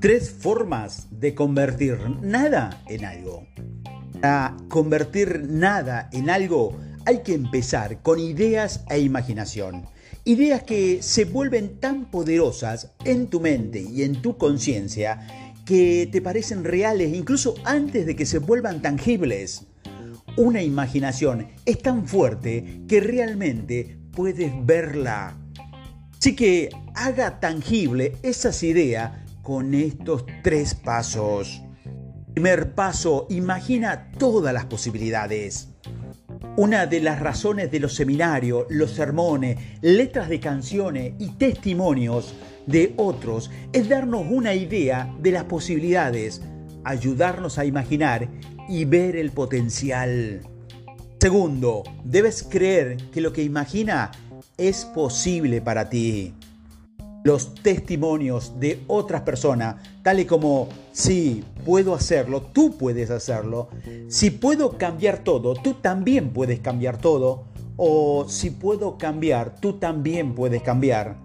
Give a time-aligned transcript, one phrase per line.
[0.00, 3.46] Tres formas de convertir nada en algo.
[4.22, 6.74] Para convertir nada en algo
[7.04, 9.84] hay que empezar con ideas e imaginación.
[10.24, 16.22] Ideas que se vuelven tan poderosas en tu mente y en tu conciencia que te
[16.22, 19.66] parecen reales incluso antes de que se vuelvan tangibles.
[20.38, 25.36] Una imaginación es tan fuerte que realmente puedes verla.
[26.18, 29.12] Así que haga tangible esas ideas
[29.50, 31.60] con estos tres pasos.
[32.34, 35.70] Primer paso, imagina todas las posibilidades.
[36.56, 42.32] Una de las razones de los seminarios, los sermones, letras de canciones y testimonios
[42.68, 46.42] de otros es darnos una idea de las posibilidades,
[46.84, 48.28] ayudarnos a imaginar
[48.68, 50.42] y ver el potencial.
[51.20, 54.12] Segundo, debes creer que lo que imagina
[54.56, 56.34] es posible para ti
[57.24, 63.68] los testimonios de otras personas, tales como, si puedo hacerlo, tú puedes hacerlo,
[64.08, 67.44] si puedo cambiar todo, tú también puedes cambiar todo,
[67.76, 71.16] o si puedo cambiar, tú también puedes cambiar,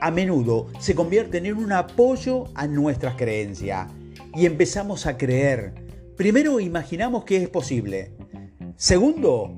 [0.00, 3.88] a menudo se convierten en un apoyo a nuestras creencias
[4.34, 5.74] y empezamos a creer.
[6.16, 8.12] Primero imaginamos que es posible.
[8.76, 9.56] Segundo,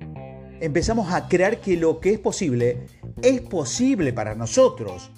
[0.61, 2.87] empezamos a creer que lo que es posible
[3.23, 5.11] es posible para nosotros.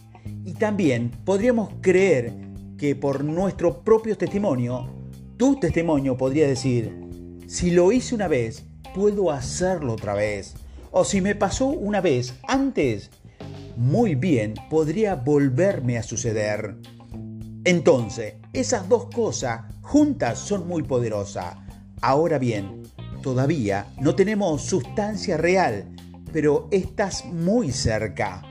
[0.46, 2.32] Y también podríamos creer
[2.78, 4.88] que por nuestro propio testimonio,
[5.36, 6.96] tu testimonio podría decir,
[7.48, 10.54] si lo hice una vez, puedo hacerlo otra vez.
[10.92, 13.10] O si me pasó una vez antes,
[13.76, 16.76] muy bien, podría volverme a suceder.
[17.64, 21.56] Entonces, esas dos cosas juntas son muy poderosas.
[22.00, 22.84] Ahora bien,
[23.20, 25.88] todavía no tenemos sustancia real,
[26.32, 28.44] pero estás muy cerca.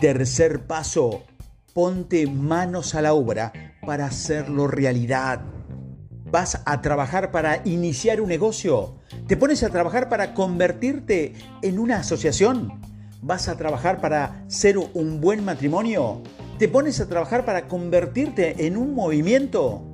[0.00, 1.22] Tercer paso,
[1.74, 3.52] ponte manos a la obra
[3.86, 5.42] para hacerlo realidad.
[6.30, 8.96] ¿Vas a trabajar para iniciar un negocio?
[9.28, 12.80] ¿Te pones a trabajar para convertirte en una asociación?
[13.20, 16.22] ¿Vas a trabajar para ser un buen matrimonio?
[16.58, 19.84] ¿Te pones a trabajar para convertirte en un movimiento?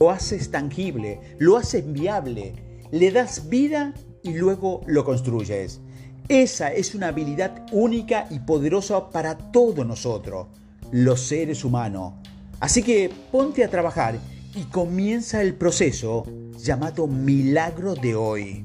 [0.00, 2.54] Lo haces tangible, lo haces viable,
[2.90, 5.80] le das vida y luego lo construyes.
[6.28, 10.48] Esa es una habilidad única y poderosa para todos nosotros,
[10.90, 12.14] los seres humanos.
[12.58, 14.18] Así que ponte a trabajar
[14.56, 16.24] y comienza el proceso
[16.58, 18.64] llamado milagro de hoy.